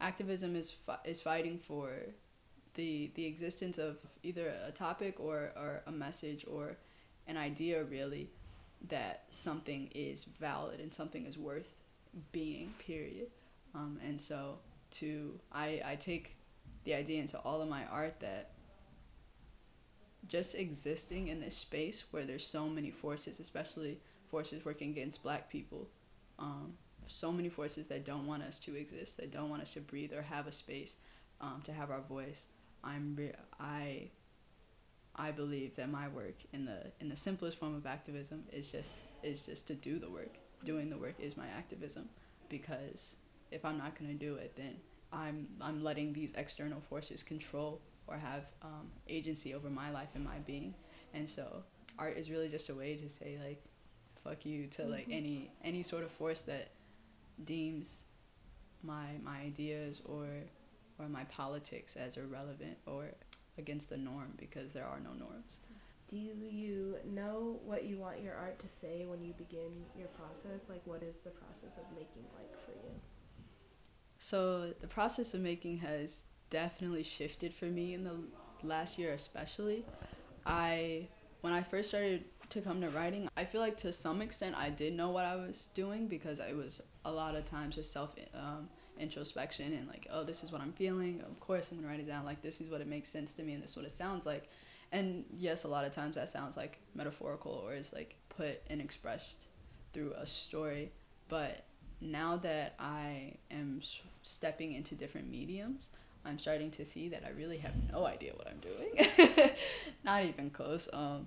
activism 0.00 0.56
is 0.56 0.70
fi- 0.70 0.98
is 1.04 1.20
fighting 1.20 1.58
for 1.58 1.90
the 2.74 3.10
the 3.14 3.26
existence 3.26 3.78
of 3.78 3.98
either 4.22 4.54
a 4.66 4.70
topic 4.70 5.18
or, 5.18 5.50
or 5.56 5.82
a 5.86 5.92
message 5.92 6.44
or 6.48 6.76
an 7.26 7.36
idea 7.36 7.82
really 7.84 8.30
that 8.88 9.24
something 9.30 9.90
is 9.94 10.24
valid 10.40 10.78
and 10.80 10.94
something 10.94 11.26
is 11.26 11.36
worth 11.36 11.74
being 12.30 12.72
period 12.78 13.26
um, 13.74 13.98
and 14.06 14.20
so 14.20 14.58
to 14.92 15.38
I, 15.52 15.82
I 15.84 15.96
take 15.96 16.36
the 16.84 16.94
idea 16.94 17.20
into 17.20 17.38
all 17.38 17.60
of 17.60 17.68
my 17.68 17.84
art 17.86 18.20
that 18.20 18.50
just 20.26 20.54
existing 20.54 21.28
in 21.28 21.40
this 21.40 21.56
space 21.56 22.04
where 22.10 22.24
there's 22.24 22.46
so 22.46 22.68
many 22.68 22.90
forces, 22.90 23.40
especially 23.40 23.98
forces 24.30 24.64
working 24.64 24.90
against 24.90 25.22
black 25.22 25.50
people, 25.50 25.88
um, 26.38 26.74
so 27.06 27.32
many 27.32 27.48
forces 27.48 27.86
that 27.86 28.04
don't 28.04 28.26
want 28.26 28.42
us 28.42 28.58
to 28.58 28.74
exist, 28.74 29.16
that 29.16 29.30
don't 29.30 29.48
want 29.48 29.62
us 29.62 29.70
to 29.72 29.80
breathe 29.80 30.12
or 30.12 30.22
have 30.22 30.46
a 30.46 30.52
space 30.52 30.96
um, 31.40 31.62
to 31.64 31.72
have 31.72 31.90
our 31.90 32.02
voice. 32.02 32.46
I'm 32.84 33.14
re- 33.16 33.32
I 33.58 34.10
I 35.16 35.32
believe 35.32 35.74
that 35.76 35.90
my 35.90 36.08
work 36.08 36.36
in 36.52 36.64
the 36.64 36.92
in 37.00 37.08
the 37.08 37.16
simplest 37.16 37.58
form 37.58 37.74
of 37.74 37.86
activism 37.86 38.44
is 38.52 38.68
just 38.68 38.94
is 39.22 39.42
just 39.42 39.66
to 39.66 39.74
do 39.74 39.98
the 39.98 40.08
work. 40.10 40.36
Doing 40.64 40.90
the 40.90 40.96
work 40.96 41.14
is 41.18 41.36
my 41.36 41.46
activism 41.48 42.08
because 42.48 43.16
if 43.50 43.64
I'm 43.64 43.78
not 43.78 43.98
going 43.98 44.10
to 44.10 44.16
do 44.16 44.34
it, 44.36 44.54
then 44.56 44.76
I'm 45.12 45.46
I'm 45.60 45.82
letting 45.82 46.12
these 46.12 46.32
external 46.36 46.80
forces 46.80 47.22
control 47.22 47.80
or 48.06 48.16
have 48.16 48.44
um, 48.62 48.88
agency 49.08 49.54
over 49.54 49.70
my 49.70 49.90
life 49.90 50.08
and 50.14 50.24
my 50.24 50.38
being. 50.38 50.74
And 51.14 51.28
so 51.28 51.62
art 51.98 52.16
is 52.16 52.30
really 52.30 52.48
just 52.48 52.68
a 52.68 52.74
way 52.74 52.96
to 52.96 53.08
say 53.08 53.38
like 53.44 53.62
fuck 54.22 54.44
you 54.44 54.66
to 54.66 54.82
mm-hmm. 54.82 54.90
like 54.92 55.06
any 55.10 55.50
any 55.64 55.82
sort 55.82 56.04
of 56.04 56.10
force 56.10 56.42
that 56.42 56.70
deems 57.44 58.04
my 58.82 59.06
my 59.22 59.38
ideas 59.40 60.00
or 60.04 60.26
or 60.98 61.08
my 61.08 61.24
politics 61.24 61.96
as 61.96 62.16
irrelevant 62.16 62.76
or 62.86 63.06
against 63.56 63.88
the 63.88 63.96
norm 63.96 64.32
because 64.36 64.72
there 64.72 64.84
are 64.84 65.00
no 65.00 65.12
norms. 65.12 65.58
do 66.08 66.16
you 66.16 66.96
know 67.04 67.60
what 67.64 67.84
you 67.84 67.98
want 67.98 68.22
your 68.22 68.34
art 68.34 68.58
to 68.58 68.66
say 68.80 69.04
when 69.04 69.22
you 69.22 69.34
begin 69.34 69.84
your 69.96 70.08
process? 70.08 70.68
Like, 70.68 70.80
what 70.86 71.02
is 71.02 71.16
the 71.22 71.30
process 71.30 71.76
of 71.76 71.84
making 71.94 72.24
like 72.38 72.52
for 72.64 72.72
you? 72.72 72.94
So 74.18 74.72
the 74.80 74.86
process 74.88 75.34
of 75.34 75.40
making 75.40 75.78
has 75.78 76.22
definitely 76.50 77.02
shifted 77.02 77.54
for 77.54 77.66
me 77.66 77.94
in 77.94 78.04
the 78.04 78.16
last 78.62 78.98
year, 78.98 79.12
especially. 79.12 79.84
I 80.46 81.08
when 81.40 81.52
I 81.52 81.62
first 81.62 81.90
started 81.90 82.24
to 82.50 82.60
come 82.60 82.80
to 82.80 82.88
writing, 82.90 83.28
I 83.36 83.44
feel 83.44 83.60
like 83.60 83.76
to 83.78 83.92
some 83.92 84.22
extent 84.22 84.56
I 84.56 84.70
did 84.70 84.94
know 84.94 85.10
what 85.10 85.24
I 85.24 85.36
was 85.36 85.68
doing 85.74 86.08
because 86.08 86.40
it 86.40 86.56
was 86.56 86.80
a 87.04 87.12
lot 87.12 87.36
of 87.36 87.44
times 87.44 87.76
just 87.76 87.92
self 87.92 88.14
um, 88.34 88.68
introspection 88.98 89.72
and 89.72 89.86
like, 89.86 90.06
oh, 90.10 90.24
this 90.24 90.42
is 90.42 90.50
what 90.50 90.60
I'm 90.60 90.72
feeling. 90.72 91.20
Of 91.20 91.38
course, 91.40 91.68
I'm 91.70 91.78
gonna 91.78 91.88
write 91.88 92.00
it 92.00 92.08
down. 92.08 92.24
Like, 92.24 92.42
this 92.42 92.60
is 92.60 92.70
what 92.70 92.80
it 92.80 92.88
makes 92.88 93.08
sense 93.08 93.32
to 93.34 93.42
me, 93.42 93.52
and 93.52 93.62
this 93.62 93.70
is 93.70 93.76
what 93.76 93.86
it 93.86 93.92
sounds 93.92 94.26
like. 94.26 94.48
And 94.90 95.24
yes, 95.36 95.64
a 95.64 95.68
lot 95.68 95.84
of 95.84 95.92
times 95.92 96.16
that 96.16 96.28
sounds 96.28 96.56
like 96.56 96.80
metaphorical 96.94 97.52
or 97.52 97.74
is 97.74 97.92
like 97.92 98.16
put 98.30 98.62
and 98.70 98.80
expressed 98.80 99.46
through 99.92 100.14
a 100.16 100.26
story. 100.26 100.90
But 101.28 101.64
now 102.00 102.36
that 102.36 102.74
I 102.78 103.34
am 103.50 103.80
stepping 104.22 104.74
into 104.74 104.94
different 104.94 105.30
mediums, 105.30 105.88
I'm 106.24 106.38
starting 106.38 106.70
to 106.72 106.84
see 106.84 107.08
that 107.08 107.24
I 107.26 107.30
really 107.30 107.58
have 107.58 107.72
no 107.92 108.06
idea 108.06 108.32
what 108.34 108.46
I'm 108.48 108.60
doing. 108.60 109.50
Not 110.04 110.24
even 110.24 110.50
close. 110.50 110.88
Um, 110.92 111.26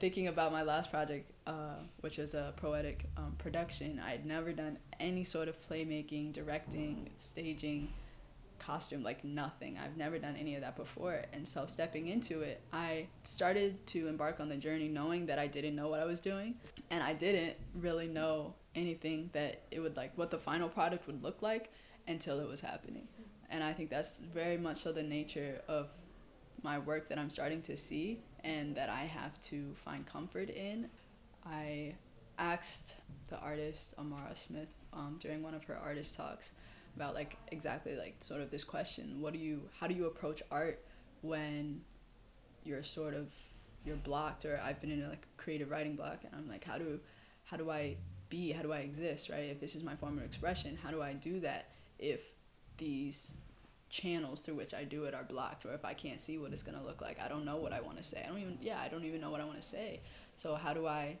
thinking 0.00 0.28
about 0.28 0.52
my 0.52 0.62
last 0.62 0.90
project, 0.90 1.30
uh, 1.46 1.76
which 2.00 2.18
was 2.18 2.34
a 2.34 2.52
poetic 2.56 3.04
um, 3.16 3.34
production, 3.38 4.00
I 4.04 4.10
had 4.10 4.26
never 4.26 4.52
done 4.52 4.78
any 5.00 5.24
sort 5.24 5.48
of 5.48 5.56
playmaking, 5.68 6.32
directing, 6.32 7.10
staging, 7.18 7.88
costume, 8.58 9.02
like 9.02 9.24
nothing. 9.24 9.78
I've 9.78 9.96
never 9.96 10.18
done 10.18 10.36
any 10.36 10.54
of 10.54 10.60
that 10.62 10.76
before. 10.76 11.22
And 11.32 11.46
so 11.46 11.66
stepping 11.66 12.08
into 12.08 12.40
it, 12.40 12.60
I 12.72 13.06
started 13.24 13.86
to 13.88 14.08
embark 14.08 14.40
on 14.40 14.48
the 14.48 14.56
journey 14.56 14.88
knowing 14.88 15.26
that 15.26 15.38
I 15.38 15.46
didn't 15.46 15.76
know 15.76 15.88
what 15.88 16.00
I 16.00 16.04
was 16.04 16.20
doing. 16.20 16.54
And 16.90 17.02
I 17.02 17.12
didn't 17.12 17.56
really 17.74 18.08
know 18.08 18.54
anything 18.78 19.30
that 19.32 19.62
it 19.70 19.80
would 19.80 19.96
like, 19.96 20.16
what 20.16 20.30
the 20.30 20.38
final 20.38 20.68
product 20.68 21.06
would 21.06 21.22
look 21.22 21.42
like 21.42 21.70
until 22.06 22.40
it 22.40 22.48
was 22.48 22.60
happening. 22.60 23.06
And 23.50 23.62
I 23.62 23.72
think 23.72 23.90
that's 23.90 24.18
very 24.18 24.56
much 24.56 24.82
so 24.82 24.92
the 24.92 25.02
nature 25.02 25.60
of 25.68 25.88
my 26.62 26.78
work 26.78 27.08
that 27.08 27.18
I'm 27.18 27.30
starting 27.30 27.62
to 27.62 27.76
see 27.76 28.20
and 28.44 28.74
that 28.76 28.88
I 28.88 29.04
have 29.04 29.40
to 29.42 29.74
find 29.84 30.06
comfort 30.06 30.50
in. 30.50 30.88
I 31.46 31.94
asked 32.38 32.96
the 33.28 33.38
artist 33.38 33.94
Amara 33.98 34.34
Smith 34.34 34.68
um, 34.92 35.18
during 35.20 35.42
one 35.42 35.54
of 35.54 35.64
her 35.64 35.76
artist 35.76 36.14
talks 36.14 36.52
about 36.96 37.14
like 37.14 37.36
exactly 37.52 37.94
like 37.96 38.16
sort 38.20 38.40
of 38.40 38.50
this 38.50 38.64
question: 38.64 39.20
What 39.20 39.32
do 39.32 39.38
you? 39.38 39.62
How 39.78 39.86
do 39.86 39.94
you 39.94 40.06
approach 40.06 40.42
art 40.50 40.84
when 41.22 41.80
you're 42.64 42.82
sort 42.82 43.14
of 43.14 43.28
you're 43.84 43.96
blocked? 43.96 44.44
Or 44.44 44.60
I've 44.62 44.80
been 44.80 44.90
in 44.90 45.02
a 45.02 45.08
like 45.08 45.26
creative 45.36 45.70
writing 45.70 45.96
block, 45.96 46.18
and 46.24 46.34
I'm 46.34 46.48
like, 46.48 46.64
how 46.64 46.78
do 46.78 46.98
how 47.44 47.56
do 47.56 47.70
I 47.70 47.96
be? 48.28 48.52
How 48.52 48.62
do 48.62 48.72
I 48.72 48.78
exist? 48.78 49.28
Right? 49.28 49.50
If 49.50 49.60
this 49.60 49.74
is 49.74 49.82
my 49.82 49.96
form 49.96 50.18
of 50.18 50.24
expression, 50.24 50.78
how 50.82 50.90
do 50.90 51.02
I 51.02 51.12
do 51.14 51.40
that? 51.40 51.70
If 51.98 52.20
these 52.78 53.34
channels 53.90 54.42
through 54.42 54.54
which 54.54 54.74
I 54.74 54.84
do 54.84 55.04
it 55.04 55.14
are 55.14 55.24
blocked 55.24 55.64
or 55.64 55.72
if 55.72 55.84
I 55.84 55.94
can't 55.94 56.20
see 56.20 56.38
what 56.38 56.52
it's 56.52 56.62
going 56.62 56.78
to 56.78 56.84
look 56.84 57.00
like. 57.00 57.18
I 57.20 57.28
don't 57.28 57.44
know 57.44 57.56
what 57.56 57.72
I 57.72 57.80
want 57.80 57.96
to 57.98 58.04
say. 58.04 58.22
I 58.24 58.28
don't 58.28 58.38
even 58.38 58.58
yeah, 58.60 58.80
I 58.80 58.88
don't 58.88 59.04
even 59.04 59.20
know 59.20 59.30
what 59.30 59.40
I 59.40 59.44
want 59.44 59.60
to 59.60 59.66
say. 59.66 60.00
So 60.36 60.54
how 60.54 60.74
do 60.74 60.86
I 60.86 61.16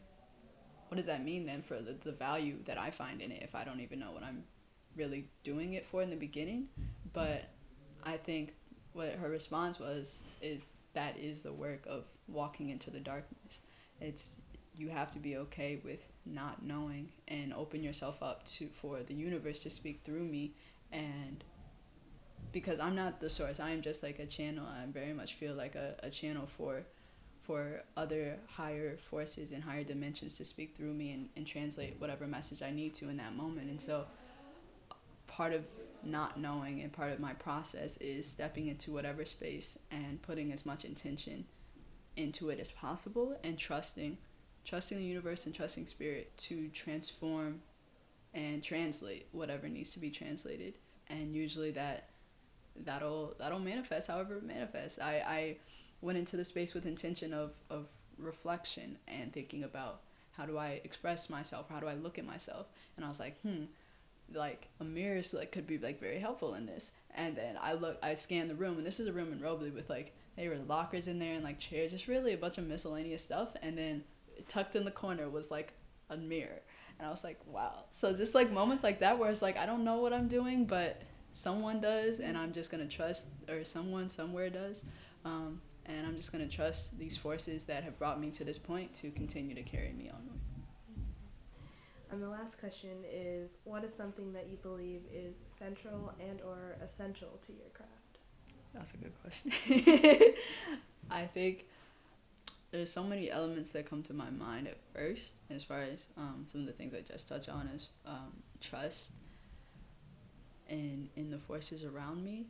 what 0.88 0.96
does 0.96 1.06
that 1.06 1.24
mean 1.24 1.44
then 1.44 1.62
for 1.62 1.80
the, 1.80 1.96
the 2.02 2.12
value 2.12 2.56
that 2.66 2.78
I 2.78 2.90
find 2.90 3.20
in 3.20 3.30
it 3.30 3.42
if 3.42 3.54
I 3.54 3.64
don't 3.64 3.80
even 3.80 3.98
know 3.98 4.10
what 4.10 4.22
I'm 4.22 4.42
really 4.96 5.28
doing 5.44 5.74
it 5.74 5.86
for 5.86 6.02
in 6.02 6.10
the 6.10 6.16
beginning? 6.16 6.68
But 7.12 7.48
I 8.04 8.16
think 8.16 8.54
what 8.92 9.12
her 9.12 9.28
response 9.28 9.78
was 9.78 10.18
is 10.40 10.66
that 10.94 11.16
is 11.18 11.42
the 11.42 11.52
work 11.52 11.84
of 11.86 12.04
walking 12.26 12.70
into 12.70 12.90
the 12.90 13.00
darkness. 13.00 13.60
It's 14.00 14.36
you 14.78 14.88
have 14.88 15.10
to 15.10 15.18
be 15.18 15.36
okay 15.36 15.80
with 15.84 16.06
not 16.24 16.64
knowing 16.64 17.08
and 17.26 17.52
open 17.52 17.82
yourself 17.82 18.22
up 18.22 18.46
to 18.46 18.68
for 18.80 19.00
the 19.02 19.14
universe 19.14 19.58
to 19.58 19.70
speak 19.70 20.00
through 20.04 20.24
me 20.24 20.54
and 20.92 21.44
because 22.52 22.80
I'm 22.80 22.94
not 22.94 23.20
the 23.20 23.28
source. 23.28 23.60
I 23.60 23.70
am 23.70 23.82
just 23.82 24.02
like 24.02 24.18
a 24.18 24.26
channel. 24.26 24.64
I 24.66 24.86
very 24.86 25.12
much 25.12 25.34
feel 25.34 25.54
like 25.54 25.74
a, 25.74 25.94
a 26.02 26.10
channel 26.10 26.48
for 26.56 26.82
for 27.42 27.82
other 27.96 28.36
higher 28.46 28.98
forces 29.10 29.52
and 29.52 29.64
higher 29.64 29.82
dimensions 29.82 30.34
to 30.34 30.44
speak 30.44 30.76
through 30.76 30.92
me 30.92 31.12
and, 31.12 31.28
and 31.34 31.46
translate 31.46 31.96
whatever 31.98 32.26
message 32.26 32.62
I 32.62 32.70
need 32.70 32.92
to 32.94 33.08
in 33.08 33.16
that 33.16 33.34
moment. 33.34 33.70
And 33.70 33.80
so 33.80 34.04
part 35.26 35.54
of 35.54 35.64
not 36.02 36.38
knowing 36.38 36.82
and 36.82 36.92
part 36.92 37.10
of 37.10 37.20
my 37.20 37.32
process 37.32 37.96
is 37.98 38.26
stepping 38.26 38.68
into 38.68 38.92
whatever 38.92 39.24
space 39.24 39.76
and 39.90 40.20
putting 40.20 40.52
as 40.52 40.66
much 40.66 40.84
intention 40.84 41.46
into 42.16 42.50
it 42.50 42.60
as 42.60 42.70
possible 42.70 43.34
and 43.42 43.56
trusting 43.58 44.18
trusting 44.68 44.98
the 44.98 45.04
universe 45.04 45.46
and 45.46 45.54
trusting 45.54 45.86
spirit 45.86 46.36
to 46.36 46.68
transform 46.68 47.60
and 48.34 48.62
translate 48.62 49.26
whatever 49.32 49.68
needs 49.68 49.90
to 49.90 49.98
be 49.98 50.10
translated 50.10 50.74
and 51.08 51.34
usually 51.34 51.70
that 51.70 52.10
that'll 52.84 53.34
that'll 53.38 53.58
manifest 53.58 54.08
however 54.08 54.36
it 54.36 54.44
manifests. 54.44 54.98
I, 54.98 55.22
I 55.26 55.56
went 56.00 56.18
into 56.18 56.36
the 56.36 56.44
space 56.44 56.74
with 56.74 56.86
intention 56.86 57.32
of, 57.32 57.52
of 57.70 57.86
reflection 58.18 58.98
and 59.08 59.32
thinking 59.32 59.64
about 59.64 60.00
how 60.36 60.46
do 60.46 60.56
I 60.56 60.80
express 60.84 61.28
myself, 61.28 61.66
how 61.68 61.80
do 61.80 61.88
I 61.88 61.94
look 61.94 62.18
at 62.18 62.24
myself, 62.24 62.66
and 62.96 63.04
I 63.04 63.08
was 63.08 63.18
like, 63.18 63.40
hmm, 63.40 63.64
like 64.32 64.68
a 64.80 64.84
mirror 64.84 65.22
like 65.32 65.50
could 65.50 65.66
be 65.66 65.78
like 65.78 66.00
very 66.00 66.18
helpful 66.18 66.54
in 66.54 66.66
this. 66.66 66.90
And 67.14 67.34
then 67.34 67.56
I 67.60 67.72
look, 67.72 67.98
I 68.02 68.14
scanned 68.14 68.50
the 68.50 68.54
room, 68.54 68.76
and 68.76 68.86
this 68.86 69.00
is 69.00 69.08
a 69.08 69.12
room 69.12 69.32
in 69.32 69.40
Roble 69.40 69.74
with 69.74 69.90
like 69.90 70.14
there 70.36 70.50
were 70.50 70.58
lockers 70.68 71.08
in 71.08 71.18
there 71.18 71.34
and 71.34 71.42
like 71.42 71.58
chairs, 71.58 71.90
just 71.90 72.06
really 72.06 72.34
a 72.34 72.38
bunch 72.38 72.58
of 72.58 72.66
miscellaneous 72.66 73.22
stuff. 73.22 73.48
And 73.62 73.76
then 73.76 74.04
tucked 74.46 74.76
in 74.76 74.84
the 74.84 74.90
corner 74.90 75.28
was 75.28 75.50
like 75.50 75.72
a 76.10 76.16
mirror, 76.16 76.60
and 76.98 77.08
I 77.08 77.10
was 77.10 77.24
like, 77.24 77.40
wow. 77.46 77.84
So 77.90 78.12
just 78.12 78.34
like 78.34 78.52
moments 78.52 78.82
like 78.82 79.00
that 79.00 79.18
where 79.18 79.30
it's 79.30 79.42
like 79.42 79.56
I 79.56 79.66
don't 79.66 79.84
know 79.84 79.98
what 79.98 80.12
I'm 80.12 80.28
doing, 80.28 80.64
but 80.64 81.02
someone 81.32 81.80
does, 81.80 82.20
and 82.20 82.36
I'm 82.36 82.52
just 82.52 82.70
gonna 82.70 82.86
trust, 82.86 83.28
or 83.48 83.64
someone 83.64 84.08
somewhere 84.08 84.50
does. 84.50 84.84
Um, 85.24 85.60
and 85.86 86.06
I'm 86.06 86.16
just 86.16 86.32
gonna 86.32 86.48
trust 86.48 86.98
these 86.98 87.16
forces 87.16 87.64
that 87.64 87.82
have 87.82 87.98
brought 87.98 88.20
me 88.20 88.30
to 88.32 88.44
this 88.44 88.58
point 88.58 88.94
to 88.94 89.10
continue 89.10 89.54
to 89.54 89.62
carry 89.62 89.92
me 89.92 90.10
onward. 90.10 90.40
And 92.10 92.22
the 92.22 92.28
last 92.28 92.58
question 92.58 93.04
is, 93.10 93.50
what 93.64 93.84
is 93.84 93.90
something 93.96 94.32
that 94.32 94.48
you 94.48 94.56
believe 94.62 95.02
is 95.12 95.34
central 95.58 96.12
and 96.20 96.40
or 96.40 96.76
essential 96.82 97.38
to 97.46 97.52
your 97.52 97.68
craft? 97.74 97.92
That's 98.74 98.92
a 98.92 98.96
good 98.96 99.12
question. 99.22 100.32
I 101.10 101.26
think 101.26 101.66
there's 102.70 102.92
so 102.92 103.02
many 103.02 103.30
elements 103.30 103.70
that 103.70 103.88
come 103.88 104.02
to 104.04 104.12
my 104.12 104.30
mind 104.30 104.68
at 104.68 104.78
first, 104.94 105.22
as 105.50 105.64
far 105.64 105.80
as 105.80 106.06
um, 106.16 106.46
some 106.50 106.62
of 106.62 106.66
the 106.66 106.72
things 106.72 106.94
I 106.94 107.00
just 107.00 107.28
touched 107.28 107.48
on 107.48 107.66
is 107.68 107.90
um, 108.04 108.32
trust, 108.60 109.12
and 110.68 111.08
in 111.16 111.30
the 111.30 111.38
forces 111.38 111.84
around 111.84 112.22
me. 112.22 112.46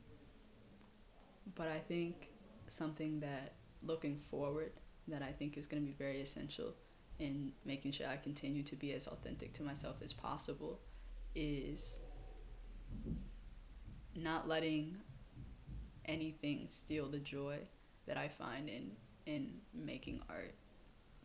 But 1.54 1.68
I 1.68 1.78
think 1.78 2.28
something 2.68 3.20
that 3.20 3.52
looking 3.82 4.18
forward 4.30 4.72
that 5.06 5.22
I 5.22 5.32
think 5.32 5.56
is 5.56 5.66
going 5.66 5.82
to 5.82 5.87
be 5.87 5.94
very 5.96 6.20
essential 6.20 6.75
in 7.18 7.52
making 7.64 7.92
sure 7.92 8.06
I 8.06 8.16
continue 8.16 8.62
to 8.64 8.76
be 8.76 8.92
as 8.92 9.06
authentic 9.06 9.52
to 9.54 9.62
myself 9.62 9.96
as 10.02 10.12
possible 10.12 10.80
is 11.34 11.98
not 14.14 14.48
letting 14.48 14.96
anything 16.04 16.66
steal 16.68 17.08
the 17.08 17.18
joy 17.18 17.58
that 18.06 18.16
I 18.16 18.28
find 18.28 18.68
in 18.68 18.90
in 19.28 19.50
making 19.75 20.20
art. 20.28 20.54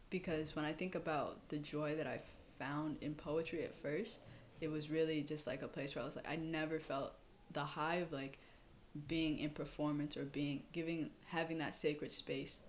Because 0.10 0.56
when 0.56 0.66
I 0.66 0.74
think 0.74 0.94
about 0.94 1.50
the 1.50 1.58
joy 1.58 1.96
that 1.96 2.06
I 2.06 2.20
found 2.60 2.98
in 3.02 3.16
poetry 3.16 3.64
at 3.64 3.76
first 3.82 4.20
it 4.62 4.72
was 4.72 4.90
really 4.90 5.22
just 5.22 5.48
like 5.48 5.62
a 5.62 5.68
place 5.68 5.96
where 5.96 6.04
I 6.04 6.06
was 6.06 6.16
like 6.16 6.30
I 6.30 6.36
never 6.36 6.80
felt 6.80 7.14
the 7.54 7.64
high 7.64 7.96
of 7.96 8.12
like 8.12 8.38
being 9.08 9.40
in 9.40 9.50
performance 9.50 10.16
or 10.16 10.24
being 10.24 10.64
giving 10.72 11.10
having 11.26 11.58
that 11.58 11.76
sacred 11.76 12.12
space 12.12 12.60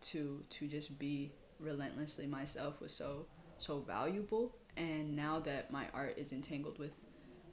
to 0.00 0.42
to 0.50 0.66
just 0.66 0.98
be 0.98 1.32
relentlessly 1.58 2.26
myself 2.26 2.80
was 2.80 2.92
so 2.92 3.26
so 3.58 3.80
valuable. 3.80 4.52
And 4.76 5.14
now 5.14 5.40
that 5.40 5.70
my 5.70 5.86
art 5.94 6.14
is 6.16 6.32
entangled 6.32 6.78
with 6.78 6.92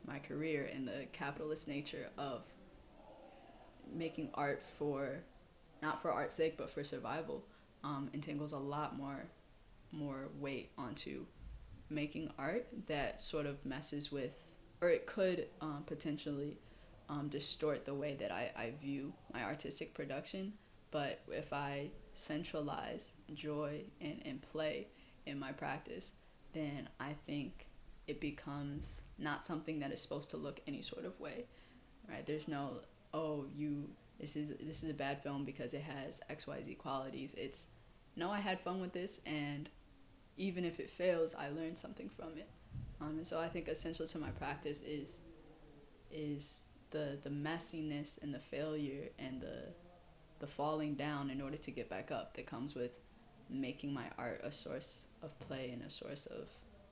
my 0.07 0.19
career 0.19 0.69
and 0.73 0.87
the 0.87 1.05
capitalist 1.11 1.67
nature 1.67 2.09
of 2.17 2.43
making 3.93 4.29
art 4.33 4.63
for 4.77 5.19
not 5.81 6.01
for 6.01 6.11
art's 6.11 6.35
sake 6.35 6.57
but 6.57 6.69
for 6.69 6.83
survival 6.83 7.43
um, 7.83 8.09
entangles 8.13 8.51
a 8.51 8.57
lot 8.57 8.97
more 8.97 9.25
more 9.91 10.29
weight 10.39 10.71
onto 10.77 11.25
making 11.91 12.29
art 12.37 12.67
that 12.87 13.21
sort 13.21 13.45
of 13.45 13.63
messes 13.65 14.11
with, 14.11 14.45
or 14.81 14.89
it 14.89 15.05
could 15.05 15.47
um, 15.59 15.83
potentially 15.85 16.57
um, 17.09 17.27
distort 17.27 17.85
the 17.85 17.93
way 17.93 18.15
that 18.19 18.31
I, 18.31 18.51
I 18.55 18.73
view 18.81 19.13
my 19.33 19.43
artistic 19.43 19.93
production. 19.93 20.53
But 20.91 21.19
if 21.29 21.53
I 21.53 21.89
centralize 22.13 23.11
joy 23.33 23.81
and, 23.99 24.21
and 24.25 24.41
play 24.41 24.87
in 25.25 25.39
my 25.39 25.51
practice, 25.51 26.11
then 26.53 26.89
I 26.99 27.13
think 27.25 27.67
it 28.07 28.19
becomes 28.19 29.01
not 29.17 29.45
something 29.45 29.79
that 29.79 29.91
is 29.91 30.01
supposed 30.01 30.29
to 30.31 30.37
look 30.37 30.59
any 30.67 30.81
sort 30.81 31.05
of 31.05 31.19
way. 31.19 31.45
Right? 32.09 32.25
There's 32.25 32.47
no, 32.47 32.79
oh, 33.13 33.45
you 33.55 33.89
this 34.21 34.35
is 34.35 34.49
this 34.61 34.83
is 34.83 34.89
a 34.91 34.93
bad 34.93 35.21
film 35.23 35.43
because 35.43 35.73
it 35.73 35.81
has 35.81 36.21
XYZ 36.29 36.77
qualities. 36.77 37.33
It's 37.35 37.65
no, 38.15 38.29
I 38.29 38.39
had 38.39 38.59
fun 38.59 38.79
with 38.79 38.93
this, 38.93 39.19
and 39.25 39.67
even 40.37 40.63
if 40.63 40.79
it 40.79 40.89
fails, 40.91 41.33
I 41.33 41.49
learned 41.49 41.77
something 41.77 42.07
from 42.07 42.37
it. 42.37 42.47
Um, 43.01 43.17
and 43.17 43.27
so 43.27 43.39
I 43.39 43.49
think 43.49 43.67
essential 43.67 44.05
to 44.07 44.17
my 44.19 44.29
practice 44.29 44.83
is 44.83 45.19
is 46.11 46.65
the 46.91 47.17
the 47.23 47.29
messiness 47.31 48.21
and 48.21 48.33
the 48.33 48.39
failure 48.39 49.09
and 49.17 49.41
the 49.41 49.63
the 50.39 50.47
falling 50.47 50.93
down 50.93 51.29
in 51.31 51.41
order 51.41 51.57
to 51.57 51.71
get 51.71 51.89
back 51.89 52.11
up 52.11 52.35
that 52.35 52.45
comes 52.45 52.75
with 52.75 52.91
making 53.49 53.93
my 53.93 54.05
art 54.17 54.41
a 54.43 54.51
source 54.51 55.07
of 55.23 55.37
play 55.39 55.71
and 55.71 55.81
a 55.83 55.89
source 55.89 56.27
of 56.27 56.47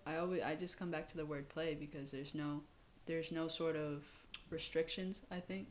I 0.05 0.17
always 0.17 0.41
I 0.41 0.55
just 0.55 0.79
come 0.79 0.89
back 0.89 1.07
to 1.09 1.17
the 1.17 1.25
word 1.25 1.47
play 1.49 1.75
because 1.75 2.11
there's 2.11 2.33
no 2.33 2.61
there's 3.05 3.31
no 3.31 3.47
sort 3.47 3.75
of 3.75 4.03
restrictions 4.49 5.21
I 5.31 5.39
think 5.39 5.69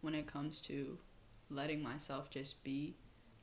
when 0.00 0.14
it 0.14 0.26
comes 0.26 0.60
to 0.62 0.98
letting 1.50 1.82
myself 1.82 2.30
just 2.30 2.62
be 2.62 2.96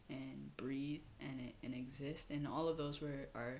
and 0.10 0.56
breathe 0.58 1.02
and 1.20 1.52
and 1.64 1.74
exist. 1.74 2.28
And 2.30 2.48
all 2.48 2.68
of 2.68 2.78
those 2.78 3.02
were 3.02 3.30
are 3.36 3.60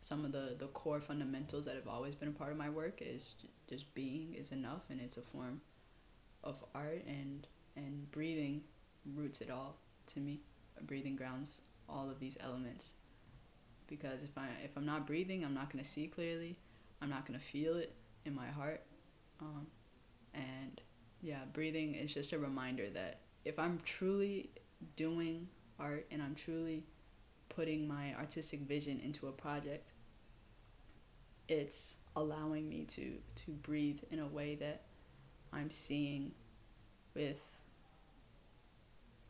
some 0.00 0.24
of 0.24 0.32
the 0.32 0.56
the 0.58 0.68
core 0.68 1.00
fundamentals 1.00 1.64
that 1.64 1.74
have 1.74 1.88
always 1.88 2.14
been 2.14 2.28
a 2.28 2.32
part 2.32 2.52
of 2.52 2.58
my 2.58 2.70
work 2.70 3.00
is 3.00 3.34
just 3.68 3.92
being 3.94 4.34
is 4.34 4.52
enough 4.52 4.82
and 4.90 5.00
it's 5.00 5.16
a 5.16 5.22
form 5.22 5.60
of 6.44 6.62
art 6.74 7.04
and 7.06 7.46
and 7.76 8.10
breathing 8.12 8.62
roots 9.14 9.40
it 9.40 9.50
all 9.50 9.76
to 10.06 10.20
me 10.20 10.40
breathing 10.86 11.16
grounds 11.16 11.60
all 11.88 12.10
of 12.10 12.20
these 12.20 12.36
elements. 12.40 12.92
Because 13.86 14.22
if 14.22 14.36
I 14.36 14.48
if 14.62 14.76
I'm 14.76 14.86
not 14.86 15.06
breathing 15.06 15.44
I'm 15.44 15.54
not 15.54 15.70
to 15.84 15.90
see 15.90 16.06
clearly. 16.06 16.58
I'm 17.00 17.10
not 17.10 17.26
to 17.38 17.44
feel 17.44 17.76
it 17.76 17.94
in 18.24 18.34
my 18.34 18.48
heart. 18.48 18.82
Um, 19.40 19.66
and 20.34 20.80
yeah 21.22 21.40
breathing 21.52 21.94
is 21.94 22.12
just 22.12 22.32
a 22.32 22.38
reminder 22.38 22.88
that 22.90 23.20
if 23.44 23.58
I'm 23.58 23.80
truly 23.84 24.50
doing 24.96 25.48
art 25.78 26.06
and 26.10 26.22
I'm 26.22 26.34
truly 26.34 26.84
putting 27.48 27.88
my 27.88 28.14
artistic 28.14 28.60
vision 28.60 29.00
into 29.00 29.26
a 29.28 29.32
project, 29.32 29.92
it's 31.48 31.96
allowing 32.16 32.68
me 32.68 32.84
to 32.84 33.14
to 33.46 33.50
breathe 33.62 34.00
in 34.10 34.18
a 34.18 34.26
way 34.26 34.54
that 34.56 34.82
I'm 35.52 35.70
seeing 35.70 36.32
with 37.14 37.38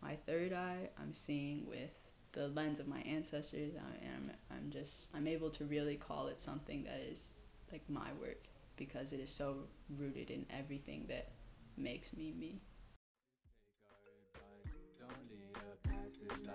my 0.03 0.17
third 0.27 0.53
eye. 0.53 0.91
I'm 1.01 1.15
seeing 1.15 1.67
with 1.67 1.91
the 2.33 2.49
lens 2.49 2.79
of 2.79 2.87
my 2.87 3.01
ancestors, 3.01 3.75
and 3.75 3.85
I'm, 4.15 4.57
I'm 4.57 4.71
just 4.71 5.09
I'm 5.15 5.27
able 5.27 5.51
to 5.51 5.65
really 5.65 5.97
call 5.97 6.27
it 6.27 6.41
something 6.41 6.85
that 6.85 7.01
is 7.11 7.35
like 7.73 7.83
my 7.89 8.09
work 8.21 8.45
because 8.77 9.13
it 9.13 9.21
is 9.21 9.31
so 9.31 9.57
rooted 9.97 10.31
in 10.31 10.47
everything 10.51 11.05
that 11.09 11.31
makes 11.79 12.13
me 12.13 12.33
me. 12.39 12.61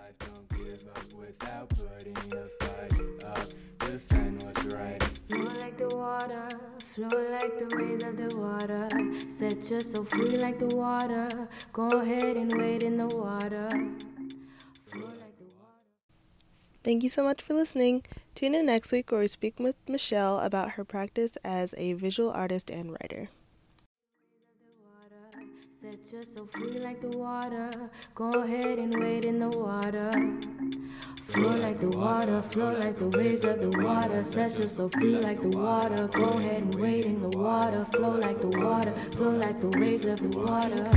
life. 0.04 0.18
Don't 0.18 0.48
give 0.48 0.84
up 0.94 1.12
without 1.14 1.68
putting 1.70 2.14
the 2.28 2.50
fight 2.60 3.24
up. 3.24 3.48
Defend 3.80 4.42
what's 4.42 4.64
right. 4.74 5.02
Flow 5.28 5.60
like 5.60 5.76
the 5.76 5.88
water, 5.96 6.48
flow 6.78 7.30
like 7.30 7.58
the 7.58 7.76
waves 7.76 8.04
of 8.04 8.16
the 8.16 8.30
water. 8.36 8.88
Set 9.30 9.70
yourself 9.70 10.08
free 10.08 10.36
like 10.38 10.58
the 10.58 10.74
water. 10.76 11.48
Go 11.72 11.88
ahead 11.88 12.36
and 12.36 12.52
wade 12.56 12.82
in 12.82 12.96
the 12.96 13.06
water. 13.06 13.68
Thank 16.82 17.02
you 17.02 17.08
so 17.08 17.22
much 17.22 17.40
for 17.40 17.54
listening. 17.54 18.02
Tune 18.34 18.54
in 18.54 18.66
next 18.66 18.92
week 18.92 19.10
where 19.10 19.20
we 19.20 19.28
speak 19.28 19.58
with 19.58 19.76
Michelle 19.88 20.38
about 20.40 20.72
her 20.72 20.84
practice 20.84 21.38
as 21.42 21.74
a 21.78 21.94
visual 21.94 22.30
artist 22.30 22.68
and 22.68 22.90
writer. 22.90 23.30
Set 25.84 26.24
so 26.34 26.46
free 26.46 26.78
like 26.78 26.98
the 27.02 27.18
water. 27.18 27.70
Go 28.14 28.30
ahead 28.30 28.78
and 28.78 28.98
wade 28.98 29.26
in 29.26 29.38
the 29.38 29.50
water. 29.50 30.10
Flow 31.26 31.56
like 31.56 31.78
the 31.78 31.90
water, 31.98 32.40
flow 32.40 32.72
like 32.72 32.98
the 32.98 33.18
waves 33.18 33.44
of 33.44 33.60
the 33.60 33.82
water. 33.82 34.24
Set 34.24 34.58
yourself 34.58 34.92
free 34.92 35.20
like 35.20 35.42
the 35.42 35.58
water. 35.58 36.08
Go 36.08 36.24
ahead 36.38 36.62
and 36.62 36.74
wade 36.76 37.04
in 37.04 37.20
the 37.20 37.36
water. 37.36 37.84
Flow 37.92 38.16
like 38.16 38.40
the 38.40 38.58
water, 38.58 38.92
flow 39.10 39.32
like 39.32 39.60
the 39.60 39.78
waves 39.78 40.06
of 40.06 40.20
the 40.20 40.38
water. 40.38 40.88